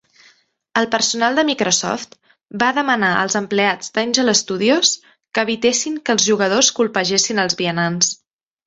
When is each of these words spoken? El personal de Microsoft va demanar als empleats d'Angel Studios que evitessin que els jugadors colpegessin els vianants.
El 0.79 0.87
personal 0.95 1.37
de 1.39 1.43
Microsoft 1.49 2.17
va 2.63 2.71
demanar 2.79 3.11
als 3.19 3.37
empleats 3.43 3.95
d'Angel 3.99 4.35
Studios 4.43 4.95
que 5.13 5.45
evitessin 5.49 6.03
que 6.09 6.19
els 6.19 6.29
jugadors 6.33 6.77
colpegessin 6.81 7.47
els 7.47 7.63
vianants. 7.63 8.15